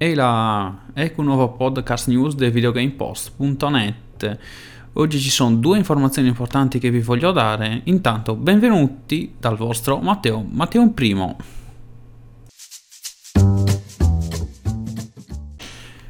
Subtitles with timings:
[0.00, 4.38] E la ecco un nuovo podcast news del videogamepost.net.
[4.92, 7.80] Oggi ci sono due informazioni importanti che vi voglio dare.
[7.86, 11.36] Intanto, benvenuti dal vostro Matteo, Matteo Primo.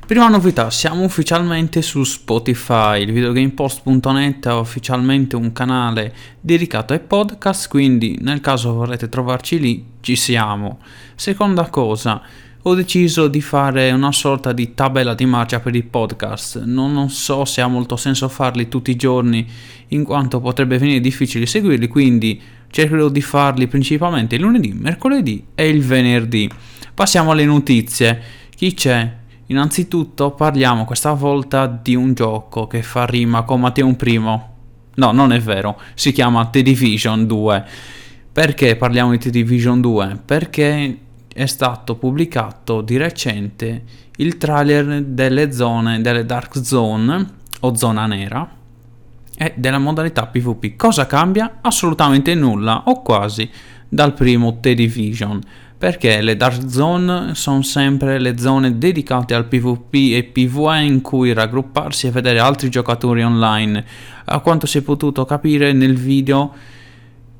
[0.04, 7.68] Prima novità, siamo ufficialmente su Spotify, il videogamepost.net ha ufficialmente un canale dedicato ai podcast,
[7.68, 10.78] quindi nel caso vorrete trovarci lì, ci siamo.
[11.14, 12.22] Seconda cosa,
[12.68, 16.62] ho deciso di fare una sorta di tabella di marcia per i podcast.
[16.64, 19.46] Non, non, so se ha molto senso farli tutti i giorni,
[19.88, 25.68] in quanto potrebbe venire difficile seguirli, quindi cercherò di farli principalmente il lunedì, mercoledì e
[25.68, 26.50] il venerdì.
[26.92, 28.20] Passiamo alle notizie.
[28.54, 29.16] Chi c'è?
[29.46, 34.56] Innanzitutto parliamo questa volta di un gioco che fa rima con Matteo Primo.
[34.96, 37.64] No, non è vero, si chiama The Division 2.
[38.30, 40.20] Perché parliamo di The Division 2?
[40.26, 40.98] Perché
[41.38, 43.82] è stato pubblicato di recente
[44.16, 47.26] il trailer delle zone, delle Dark Zone
[47.60, 48.56] o zona nera
[49.36, 50.74] e della modalità PvP.
[50.74, 51.58] Cosa cambia?
[51.60, 53.48] Assolutamente nulla o quasi
[53.88, 55.40] dal primo The Division
[55.78, 61.32] perché le Dark Zone sono sempre le zone dedicate al PvP e PvE in cui
[61.32, 63.84] raggrupparsi e vedere altri giocatori online.
[64.24, 66.52] A quanto si è potuto capire nel video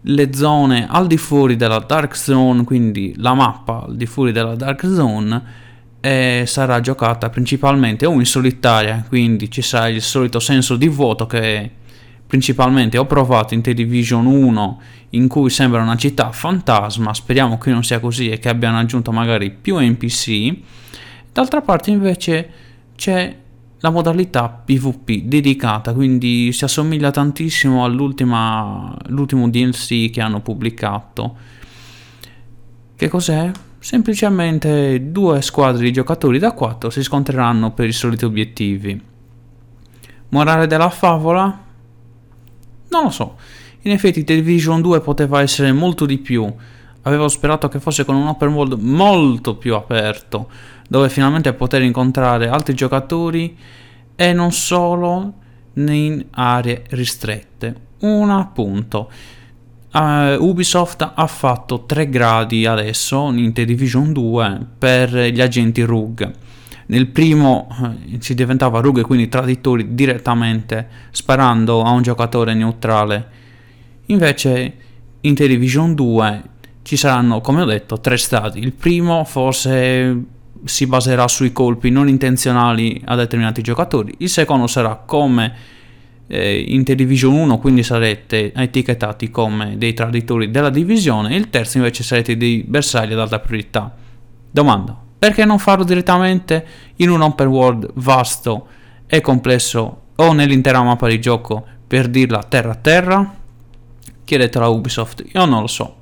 [0.02, 4.54] le zone al di fuori della Dark Zone, quindi la mappa al di fuori della
[4.54, 5.66] Dark Zone,
[6.00, 11.26] eh, sarà giocata principalmente o in solitaria, quindi ci sarà il solito senso di vuoto
[11.26, 11.70] che
[12.26, 17.82] principalmente ho provato in Television 1 in cui sembra una città fantasma, speriamo che non
[17.82, 20.56] sia così e che abbiano aggiunto magari più NPC.
[21.32, 22.50] D'altra parte invece
[22.94, 23.34] c'è
[23.80, 31.36] la modalità PvP dedicata, quindi si assomiglia tantissimo all'ultimo DLC che hanno pubblicato.
[32.96, 33.50] Che cos'è?
[33.78, 39.00] Semplicemente due squadre di giocatori da 4 si scontreranno per i soliti obiettivi.
[40.30, 41.64] Morale della favola?
[42.88, 43.36] Non lo so.
[43.82, 46.52] In effetti Television 2 poteva essere molto di più.
[47.02, 50.48] Avevo sperato che fosse con un open world molto più aperto
[50.88, 53.56] dove finalmente poter incontrare altri giocatori
[54.16, 55.34] e non solo
[55.74, 57.86] in aree ristrette.
[58.00, 59.10] Un appunto.
[59.92, 66.30] Uh, Ubisoft ha fatto 3 gradi adesso in The Division 2 per gli agenti RUG.
[66.86, 73.28] Nel primo uh, si diventava RUG, quindi traditori direttamente sparando a un giocatore neutrale.
[74.06, 74.74] Invece
[75.20, 76.42] in The Division 2
[76.88, 78.60] ci saranno, come ho detto, tre stati.
[78.60, 80.24] Il primo forse
[80.64, 84.14] si baserà sui colpi non intenzionali a determinati giocatori.
[84.20, 85.54] Il secondo sarà come
[86.28, 91.36] eh, in Television 1, quindi sarete etichettati come dei traditori della divisione.
[91.36, 93.94] Il terzo invece sarete dei bersagli ad alta priorità.
[94.50, 96.66] Domanda: perché non farlo direttamente
[96.96, 98.66] in un open world vasto
[99.06, 103.34] e complesso o nell'intera mappa di gioco per dirla terra a terra?
[104.24, 105.97] Chiedetelo a Ubisoft, io non lo so.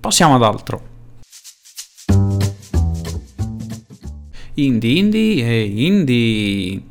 [0.00, 0.80] Passiamo ad altro.
[4.54, 6.82] Indie, indie e indie.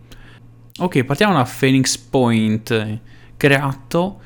[0.79, 2.99] Ok, partiamo da Phoenix Point,
[3.37, 4.19] creato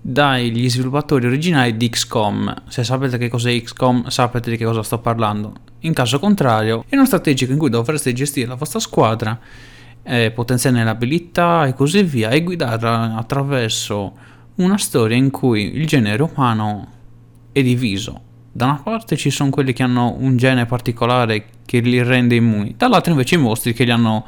[0.00, 2.64] dagli sviluppatori originali di XCOM.
[2.68, 5.54] Se sapete che cos'è XCOM, sapete di che cosa sto parlando.
[5.80, 9.38] In caso contrario, è uno strategico in cui dovreste gestire la vostra squadra,
[10.02, 10.90] eh, potenziare le
[11.68, 14.12] e così via, e guidarla attraverso
[14.56, 16.88] una storia in cui il genere umano
[17.54, 18.20] è diviso.
[18.50, 22.74] Da una parte ci sono quelli che hanno un gene particolare che li rende immuni,
[22.76, 24.26] dall'altra invece i mostri che, hanno,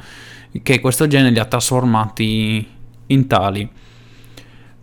[0.63, 2.65] che questo gene li ha trasformati
[3.07, 3.69] in tali.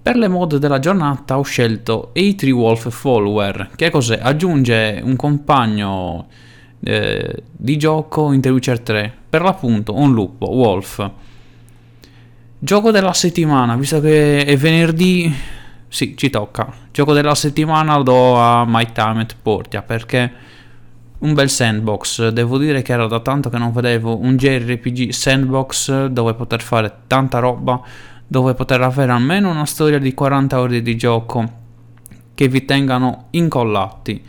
[0.03, 4.19] Per le mod della giornata ho scelto A3 Wolf Follower, che cos'è?
[4.21, 6.27] Aggiunge un compagno
[6.83, 11.11] eh, di gioco in The Witcher 3, per l'appunto un lupo, Wolf.
[12.59, 15.35] Gioco della settimana, visto che è venerdì,
[15.95, 16.67] sì, ci tocca.
[16.91, 20.33] Gioco della settimana lo do a My Time at Portia perché
[21.19, 22.31] un bel sandbox.
[22.31, 26.93] Devo dire che era da tanto che non vedevo un JRPG sandbox dove poter fare
[27.07, 27.81] tanta roba,
[28.27, 31.53] dove poter avere almeno una storia di 40 ore di gioco
[32.35, 34.21] che vi tengano incollati.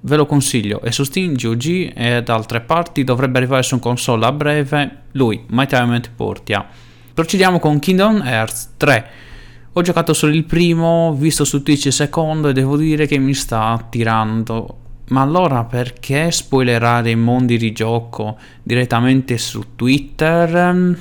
[0.00, 4.24] Ve lo consiglio, è su Steam, GOG e da altre parti dovrebbe arrivare su console
[4.24, 5.02] a breve.
[5.12, 6.66] Lui, My Time at Portia.
[7.12, 9.32] Procediamo con Kingdom Hearts 3.
[9.76, 13.34] Ho giocato solo il primo, visto su Twitch il secondo e devo dire che mi
[13.34, 14.78] sta attirando.
[15.08, 20.96] Ma allora perché spoilerare i mondi di gioco direttamente su Twitter?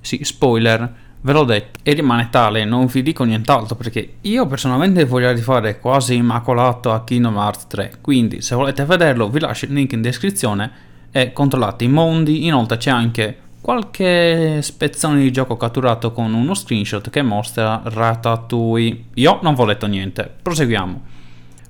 [0.00, 1.78] Sì, spoiler, ve l'ho detto.
[1.84, 7.04] E rimane tale, non vi dico nient'altro perché io personalmente voglio rifare quasi immacolato a
[7.04, 7.92] Kingdom Hearts 3.
[8.00, 10.72] Quindi se volete vederlo vi lascio il link in descrizione
[11.12, 12.46] e controllate i mondi.
[12.46, 19.04] Inoltre c'è anche qualche spezzone di gioco catturato con uno screenshot che mostra Ratatouille.
[19.14, 21.02] Io non ho letto niente, proseguiamo.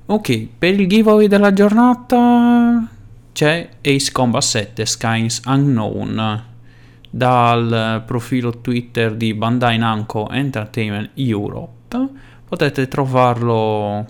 [0.06, 2.88] Ok, per il giveaway della giornata
[3.32, 6.44] c'è Ace Combat 7 Skies Unknown
[7.10, 12.08] dal profilo Twitter di Bandai Namco Entertainment Europe.
[12.44, 14.06] Potete trovarlo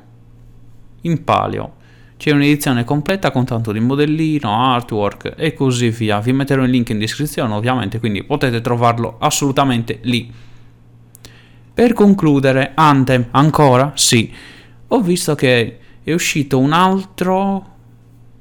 [1.02, 1.72] in palio.
[2.18, 6.18] C'è un'edizione completa con tanto di modellino, artwork e così via.
[6.18, 10.28] Vi metterò il link in descrizione ovviamente, quindi potete trovarlo assolutamente lì.
[11.72, 13.92] Per concludere, Anthem ancora?
[13.94, 14.32] Sì.
[14.88, 17.76] Ho visto che è uscito un altro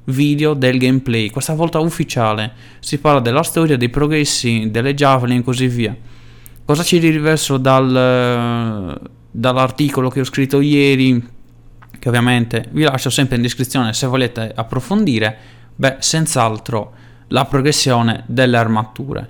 [0.05, 2.53] video del gameplay, questa volta ufficiale.
[2.79, 5.95] Si parla della storia, dei progressi, delle javelin e così via.
[6.65, 11.35] Cosa c'è di diverso dal, dall'articolo che ho scritto ieri?
[12.07, 15.37] Che ovviamente vi lascio sempre in descrizione se volete approfondire.
[15.75, 16.93] Beh, senz'altro
[17.27, 19.29] la progressione delle armature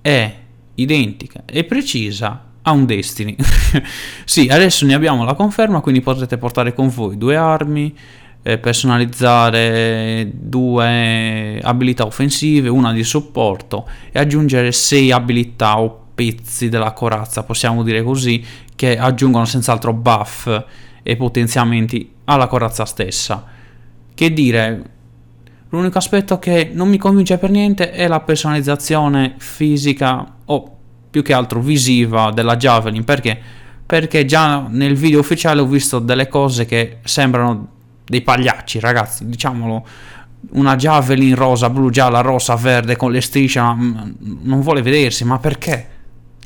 [0.00, 0.32] è
[0.76, 3.34] identica e precisa a un Destiny.
[4.24, 7.92] sì, adesso ne abbiamo la conferma, quindi potrete portare con voi due armi,
[8.40, 16.92] eh, personalizzare due abilità offensive, una di supporto e aggiungere sei abilità o pezzi della
[16.92, 18.44] corazza, possiamo dire così,
[18.76, 20.48] che aggiungono senz'altro buff
[21.02, 23.44] e potenziamenti alla corazza stessa.
[24.14, 24.82] Che dire,
[25.70, 30.76] l'unico aspetto che non mi convince per niente è la personalizzazione fisica o
[31.10, 33.38] più che altro visiva della Javelin, perché?
[33.84, 37.68] Perché già nel video ufficiale ho visto delle cose che sembrano
[38.04, 39.86] dei pagliacci, ragazzi, diciamolo.
[40.52, 45.88] Una javelin rosa, blu, gialla, rosa, verde con le strisce, non vuole vedersi, ma perché?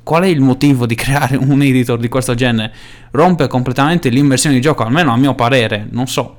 [0.06, 2.72] Qual è il motivo di creare un editor di questo genere?
[3.10, 6.36] Rompe completamente l'immersione di gioco, almeno a mio parere, non so.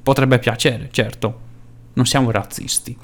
[0.00, 1.40] Potrebbe piacere, certo.
[1.94, 2.96] Non siamo razzisti.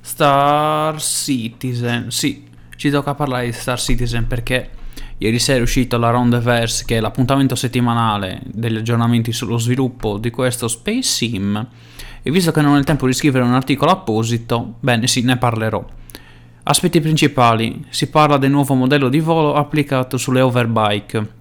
[0.00, 4.70] Star Citizen, sì, ci tocca parlare di Star Citizen perché
[5.18, 10.30] Ieri sera è uscito la Rondeverse, che è l'appuntamento settimanale degli aggiornamenti sullo sviluppo di
[10.30, 11.68] questo Space Sim.
[12.22, 15.36] E visto che non ho il tempo di scrivere un articolo apposito, bene sì, ne
[15.36, 15.84] parlerò.
[16.64, 17.84] Aspetti principali.
[17.88, 21.40] Si parla del nuovo modello di volo applicato sulle overbike.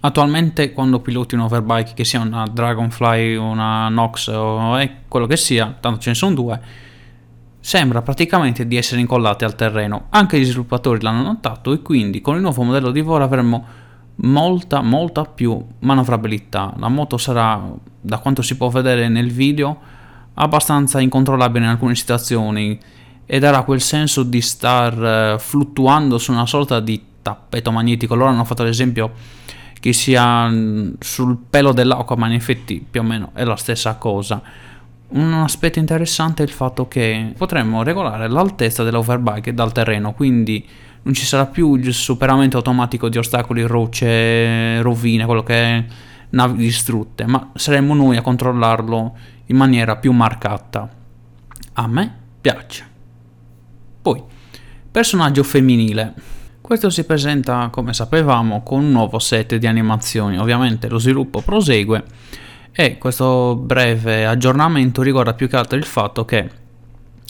[0.00, 4.78] Attualmente quando piloti un overbike, che sia una Dragonfly, una Nox o
[5.08, 6.60] quello che sia, tanto ce ne sono due,
[7.58, 10.06] sembra praticamente di essere incollate al terreno.
[10.10, 13.64] Anche gli sviluppatori l'hanno notato e quindi con il nuovo modello di volo avremo
[14.16, 16.74] molta molta più manovrabilità.
[16.76, 17.62] La moto sarà,
[18.00, 19.78] da quanto si può vedere nel video,
[20.34, 22.78] abbastanza incontrollabile in alcune situazioni
[23.26, 25.04] e darà quel senso di star
[25.34, 28.14] eh, fluttuando su una sorta di tappeto magnetico.
[28.14, 29.12] Loro hanno fatto l'esempio
[29.78, 33.94] che sia mm, sul pelo dell'acqua, ma in effetti più o meno è la stessa
[33.96, 34.42] cosa
[35.10, 40.64] un aspetto interessante è il fatto che potremmo regolare l'altezza dell'overbike dal terreno, quindi
[41.02, 45.84] non ci sarà più il superamento automatico di ostacoli, rocce, rovine, quello che è
[46.30, 49.16] navi distrutte, ma saremmo noi a controllarlo
[49.50, 50.88] in maniera più marcata.
[51.74, 52.88] A me piace.
[54.00, 54.22] Poi,
[54.90, 56.14] personaggio femminile.
[56.60, 60.38] Questo si presenta, come sapevamo, con un nuovo set di animazioni.
[60.38, 62.04] Ovviamente lo sviluppo prosegue
[62.72, 66.48] e questo breve aggiornamento riguarda più che altro il fatto che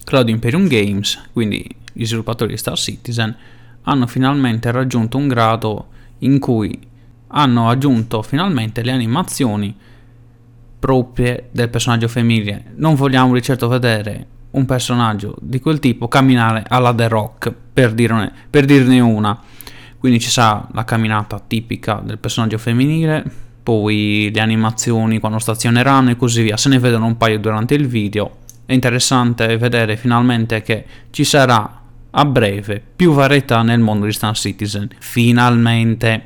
[0.04, 3.34] Cloud Imperium Games, quindi gli sviluppatori di Star Citizen,
[3.82, 6.78] hanno finalmente raggiunto un grado in cui
[7.28, 9.74] hanno aggiunto finalmente le animazioni
[10.80, 12.72] proprie del personaggio femminile.
[12.76, 17.92] Non vogliamo di certo vedere un personaggio di quel tipo camminare alla The Rock, per
[17.92, 19.38] dirne, per dirne una.
[19.98, 23.22] Quindi ci sarà la camminata tipica del personaggio femminile,
[23.62, 27.86] poi le animazioni quando stazioneranno e così via, se ne vedono un paio durante il
[27.86, 28.38] video.
[28.64, 31.82] È interessante vedere finalmente che ci sarà
[32.12, 36.24] a breve più varietà nel mondo di Star Citizen, finalmente.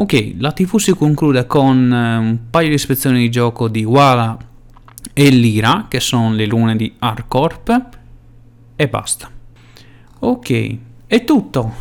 [0.00, 4.38] Ok, la TV si conclude con eh, un paio di ispezioni di gioco di Wala
[5.12, 7.88] e Lira, che sono le lune di Hardcorp,
[8.76, 9.28] e basta.
[10.20, 11.74] Ok, è tutto.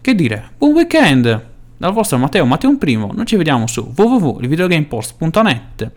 [0.00, 1.54] Che dire, buon weekend!
[1.76, 3.10] dal vostro Matteo Matteo Primo.
[3.12, 5.92] Noi ci vediamo su www.videogamepost.net.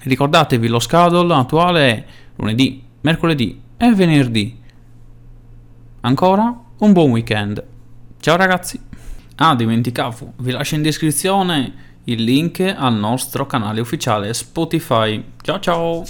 [0.00, 2.04] Ricordatevi lo schedule attuale è
[2.36, 4.58] lunedì, mercoledì e venerdì.
[6.00, 7.64] Ancora un buon weekend.
[8.20, 8.93] Ciao ragazzi.
[9.36, 11.72] Ah, dimenticavo, vi lascio in descrizione
[12.04, 15.22] il link al nostro canale ufficiale Spotify.
[15.42, 16.04] Ciao ciao.